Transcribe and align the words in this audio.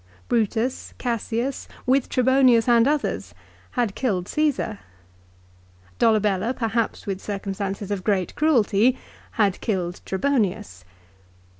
Brutus, 0.27 0.95
Cassius, 0.97 1.67
with 1.85 2.09
Trebonius 2.09 2.67
and 2.67 2.87
others, 2.87 3.35
had 3.73 3.93
killed 3.93 4.27
Caesar. 4.29 4.79
Dolabella 5.99 6.55
perhaps 6.55 7.05
with 7.05 7.21
circumstances 7.21 7.91
of 7.91 8.03
great 8.03 8.33
cruelty, 8.33 8.97
had 9.33 9.61
killed 9.61 10.01
Trebonius. 10.03 10.83